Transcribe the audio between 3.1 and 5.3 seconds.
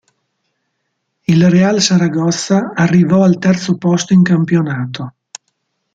al terzo posto in campionato.